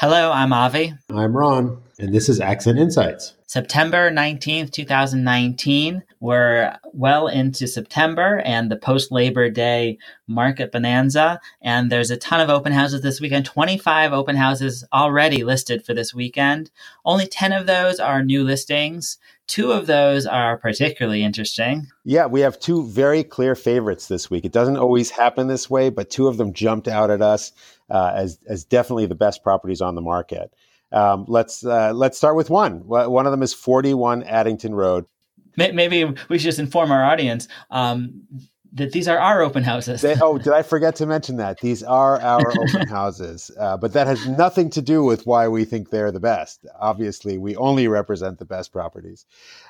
[0.00, 0.94] Hello, I'm Avi.
[1.12, 3.34] I'm Ron, and this is Accent Insights.
[3.48, 6.04] September 19th, 2019.
[6.20, 11.40] We're well into September and the post Labor Day market bonanza.
[11.60, 15.94] And there's a ton of open houses this weekend 25 open houses already listed for
[15.94, 16.70] this weekend.
[17.04, 19.18] Only 10 of those are new listings.
[19.48, 21.88] Two of those are particularly interesting.
[22.04, 24.44] Yeah, we have two very clear favorites this week.
[24.44, 27.52] It doesn't always happen this way, but two of them jumped out at us
[27.88, 30.52] uh, as, as definitely the best properties on the market.
[30.92, 32.86] Um, let's uh, let's start with one.
[32.86, 35.06] One of them is 41 Addington Road.
[35.56, 38.22] Maybe we should just inform our audience um,
[38.72, 40.02] that these are our open houses.
[40.02, 43.50] They, oh, did I forget to mention that these are our open houses?
[43.58, 46.66] Uh, but that has nothing to do with why we think they're the best.
[46.78, 49.26] Obviously, we only represent the best properties.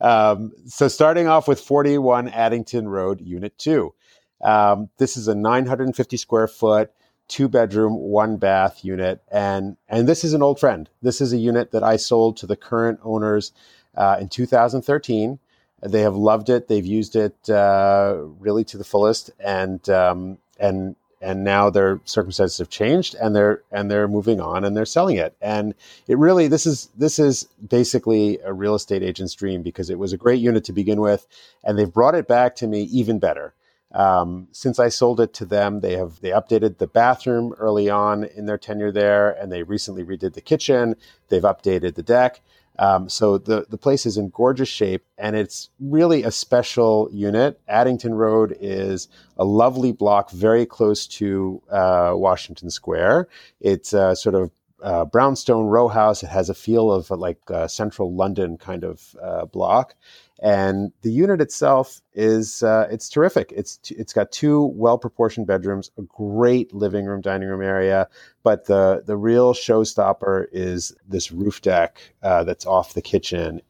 [0.00, 3.94] Um, so, starting off with 41 Addington Road, Unit Two.
[4.42, 6.90] Um, this is a 950 square foot
[7.32, 9.22] two bedroom, one bath unit.
[9.30, 10.90] And, and this is an old friend.
[11.00, 13.52] This is a unit that I sold to the current owners
[13.96, 15.38] uh, in 2013.
[15.82, 16.68] They have loved it.
[16.68, 22.58] They've used it uh, really to the fullest, and um, and and now their circumstances
[22.58, 25.36] have changed, and they're and they're moving on, and they're selling it.
[25.40, 25.74] And
[26.06, 30.12] it really this is this is basically a real estate agent's dream because it was
[30.12, 31.26] a great unit to begin with,
[31.64, 33.54] and they've brought it back to me even better.
[33.92, 38.24] Um, since I sold it to them, they have they updated the bathroom early on
[38.24, 40.94] in their tenure there, and they recently redid the kitchen.
[41.28, 42.40] They've updated the deck.
[42.78, 47.60] Um, so the the place is in gorgeous shape, and it's really a special unit.
[47.68, 53.28] Addington Road is a lovely block, very close to uh, Washington Square.
[53.60, 54.50] It's a sort of
[54.82, 56.22] uh, brownstone row house.
[56.22, 59.94] It has a feel of a, like a central London kind of uh, block,
[60.42, 63.52] and the unit itself is uh, it's terrific.
[63.54, 68.08] It's t- it's got two well proportioned bedrooms, a great living room, dining room area,
[68.42, 73.62] but the the real showstopper is this roof deck uh, that's off the kitchen.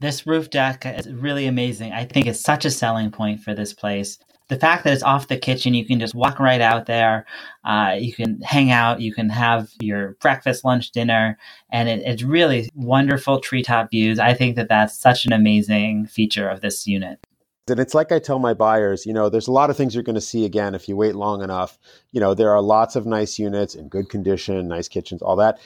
[0.00, 1.92] This roof deck is really amazing.
[1.92, 4.18] I think it's such a selling point for this place
[4.48, 7.24] the fact that it's off the kitchen, you can just walk right out there.
[7.64, 9.00] Uh, you can hang out.
[9.00, 11.38] You can have your breakfast, lunch, dinner,
[11.70, 14.18] and it, it's really wonderful treetop views.
[14.18, 17.18] I think that that's such an amazing feature of this unit.
[17.66, 20.04] And it's like I tell my buyers, you know, there's a lot of things you're
[20.04, 21.78] going to see again if you wait long enough.
[22.12, 25.58] You know, there are lots of nice units in good condition, nice kitchens, all that.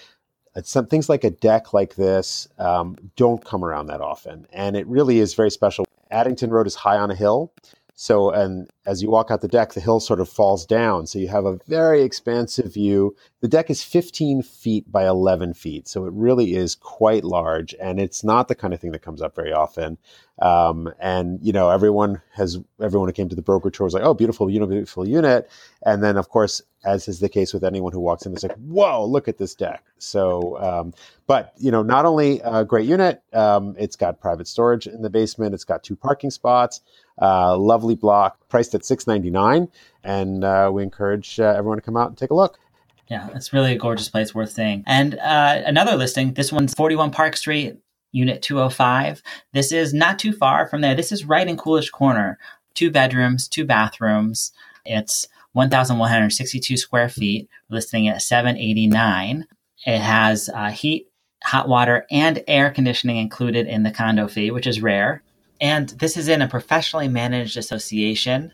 [0.62, 4.86] Some things like a deck like this um, don't come around that often, and it
[4.86, 5.84] really is very special.
[6.10, 7.52] Addington Road is high on a hill,
[8.00, 11.08] so, and as you walk out the deck, the hill sort of falls down.
[11.08, 13.16] So you have a very expansive view.
[13.40, 15.88] The deck is 15 feet by 11 feet.
[15.88, 17.74] So it really is quite large.
[17.82, 19.98] And it's not the kind of thing that comes up very often.
[20.40, 24.04] Um, and, you know, everyone has, everyone who came to the broker tour was like,
[24.04, 25.50] oh, beautiful, you know, beautiful unit.
[25.84, 28.56] And then, of course, as is the case with anyone who walks in, it's like,
[28.56, 29.84] whoa, look at this deck.
[29.98, 30.94] So, um,
[31.26, 35.10] but, you know, not only a great unit, um, it's got private storage in the
[35.10, 36.80] basement, it's got two parking spots.
[37.20, 39.68] Uh, lovely block, priced at six ninety nine,
[40.04, 42.60] and uh, we encourage uh, everyone to come out and take a look.
[43.08, 44.84] Yeah, it's really a gorgeous place, worth seeing.
[44.86, 46.34] And uh, another listing.
[46.34, 47.76] This one's forty one Park Street,
[48.12, 49.22] Unit 205.
[49.52, 50.94] This is not too far from there.
[50.94, 52.38] This is right in Coolidge Corner.
[52.74, 54.52] Two bedrooms, two bathrooms.
[54.84, 55.26] It's
[55.58, 59.44] 1,162 square feet, listing at 789.
[59.84, 61.08] It has uh, heat,
[61.42, 65.24] hot water, and air conditioning included in the condo fee, which is rare.
[65.60, 68.52] And this is in a professionally managed association.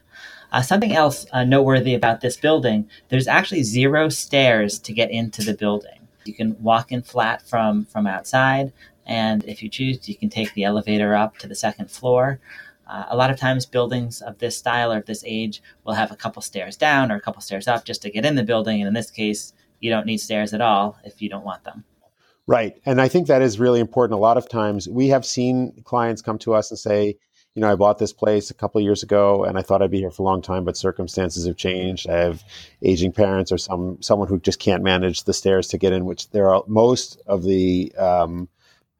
[0.50, 5.42] Uh, something else uh, noteworthy about this building there's actually zero stairs to get into
[5.42, 6.08] the building.
[6.24, 8.72] You can walk in flat from, from outside,
[9.04, 12.40] and if you choose, you can take the elevator up to the second floor.
[12.86, 16.10] Uh, a lot of times, buildings of this style or of this age will have
[16.10, 18.80] a couple stairs down or a couple stairs up just to get in the building.
[18.80, 21.84] And in this case, you don't need stairs at all if you don't want them.
[22.46, 22.80] Right.
[22.84, 24.18] And I think that is really important.
[24.18, 27.16] A lot of times we have seen clients come to us and say,
[27.54, 30.00] you know, I bought this place a couple years ago and I thought I'd be
[30.00, 32.08] here for a long time, but circumstances have changed.
[32.08, 32.42] I have
[32.82, 36.28] aging parents or some someone who just can't manage the stairs to get in, which
[36.30, 38.48] there are most of the um,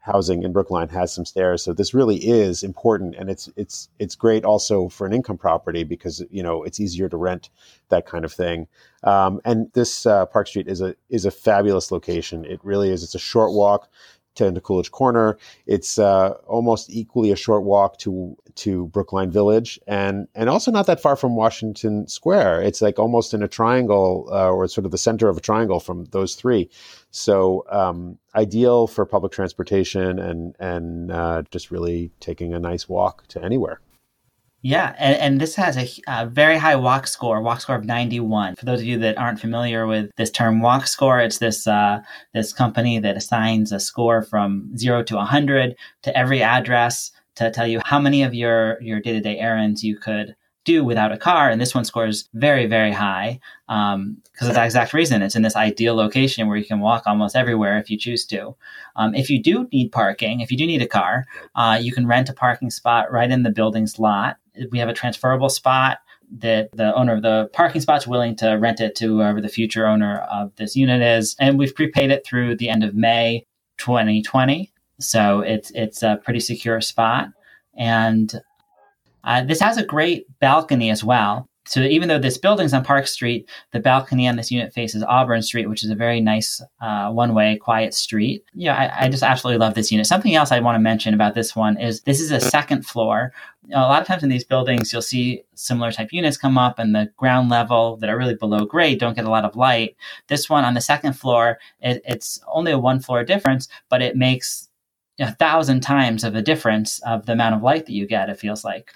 [0.04, 1.62] housing in Brookline has some stairs.
[1.62, 5.82] So this really is important, and it's it's it's great also for an income property
[5.82, 7.48] because you know it's easier to rent
[7.88, 8.68] that kind of thing.
[9.02, 12.44] Um, and this uh, Park Street is a is a fabulous location.
[12.44, 13.02] It really is.
[13.02, 13.88] It's a short walk
[14.34, 15.38] to, Coolidge Corner.
[15.66, 20.86] It's uh, almost equally a short walk to to Brookline Village, and and also not
[20.86, 22.62] that far from Washington Square.
[22.62, 25.80] It's like almost in a triangle, uh, or sort of the center of a triangle
[25.80, 26.70] from those three.
[27.10, 33.26] So um, ideal for public transportation and and uh, just really taking a nice walk
[33.28, 33.80] to anywhere.
[34.66, 38.56] Yeah, and, and this has a, a, very high walk score, walk score of 91.
[38.56, 42.00] For those of you that aren't familiar with this term walk score, it's this uh,
[42.32, 47.66] this company that assigns a score from 0 to 100 to every address to tell
[47.66, 50.34] you how many of your your day-to-day errands you could
[50.64, 51.50] do without a car.
[51.50, 55.20] And this one scores very, very high because um, of that exact reason.
[55.20, 58.56] It's in this ideal location where you can walk almost everywhere if you choose to.
[58.96, 62.06] Um, if you do need parking, if you do need a car, uh, you can
[62.06, 64.38] rent a parking spot right in the building's lot.
[64.70, 65.98] We have a transferable spot
[66.38, 69.86] that the owner of the parking spot's willing to rent it to whoever the future
[69.86, 71.36] owner of this unit is.
[71.38, 73.46] And we've prepaid it through the end of May
[73.78, 74.72] 2020.
[75.00, 77.28] So it's it's a pretty secure spot.
[77.76, 78.40] And
[79.24, 81.48] uh, this has a great balcony as well.
[81.66, 85.40] So even though this building's on Park Street, the balcony on this unit faces Auburn
[85.40, 88.44] Street, which is a very nice uh, one-way, quiet street.
[88.52, 90.06] Yeah, I, I, just absolutely love this unit.
[90.06, 93.32] Something else I want to mention about this one is this is a second floor.
[93.72, 96.94] A lot of times in these buildings, you'll see similar type units come up, and
[96.94, 99.96] the ground level that are really below grade don't get a lot of light.
[100.28, 104.68] This one on the second floor, it, it's only a one-floor difference, but it makes
[105.18, 108.28] a thousand times of a difference of the amount of light that you get.
[108.28, 108.92] It feels like.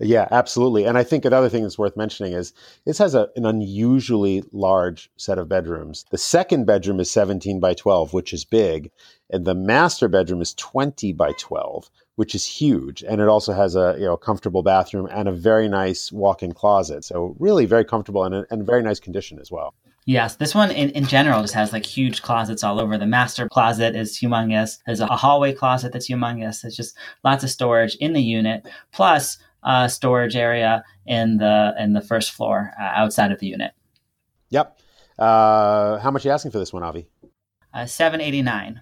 [0.00, 0.84] Yeah, absolutely.
[0.84, 2.52] And I think another thing that's worth mentioning is
[2.84, 6.04] this has a, an unusually large set of bedrooms.
[6.10, 8.90] The second bedroom is 17 by 12, which is big,
[9.30, 13.04] and the master bedroom is 20 by 12, which is huge.
[13.04, 17.04] And it also has a you know comfortable bathroom and a very nice walk-in closet.
[17.04, 19.74] So really very comfortable and and very nice condition as well.
[20.06, 22.98] Yes, this one in, in general just has like huge closets all over.
[22.98, 24.78] The master closet is humongous.
[24.84, 26.60] There's a hallway closet that's humongous.
[26.60, 28.66] There's just lots of storage in the unit.
[28.92, 33.72] Plus, uh, storage area in the in the first floor uh, outside of the unit.
[34.50, 34.78] Yep.
[35.18, 37.08] Uh, how much are you asking for this one, Avi?
[37.72, 38.80] Uh, Seven eighty nine.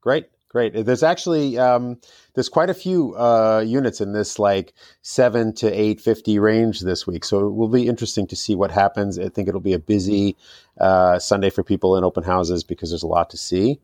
[0.00, 0.84] Great, great.
[0.84, 1.98] There's actually um,
[2.34, 7.06] there's quite a few uh, units in this like seven to eight fifty range this
[7.06, 9.18] week, so it will be interesting to see what happens.
[9.18, 10.36] I think it'll be a busy
[10.80, 13.80] uh, Sunday for people in open houses because there's a lot to see.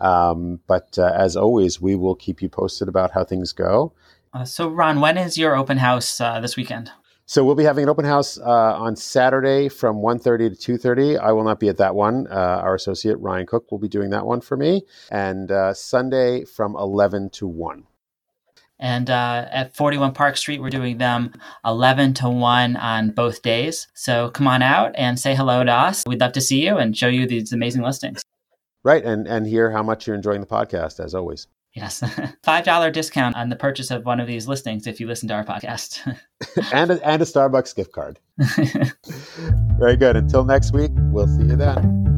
[0.00, 3.92] Um, but as always, we will keep you posted about how things go.
[4.32, 6.90] Uh, so, Ron, when is your open house uh, this weekend?
[7.30, 11.16] So we'll be having an open house uh, on Saturday from 1.30 to 2.30.
[11.20, 12.26] I will not be at that one.
[12.28, 14.82] Uh, our associate Ryan Cook will be doing that one for me.
[15.12, 17.84] And uh, Sunday from 11 to 1.
[18.80, 21.32] And uh, at 41 Park Street, we're doing them
[21.64, 23.86] 11 to 1 on both days.
[23.94, 26.02] So come on out and say hello to us.
[26.08, 28.24] We'd love to see you and show you these amazing listings.
[28.82, 29.04] Right.
[29.04, 31.46] And, and hear how much you're enjoying the podcast, as always.
[31.72, 32.00] Yes.
[32.44, 35.44] $5 discount on the purchase of one of these listings if you listen to our
[35.44, 36.04] podcast.
[36.72, 38.18] and, a, and a Starbucks gift card.
[39.78, 40.16] Very good.
[40.16, 42.09] Until next week, we'll see you then.